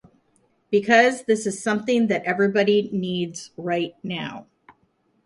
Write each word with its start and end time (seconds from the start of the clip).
Because 0.71 1.25
this 1.25 1.45
is 1.45 1.61
something 1.61 2.07
that 2.07 2.23
everybody 2.23 2.89
needs 2.91 3.51
right 3.55 3.93
now. 4.01 4.47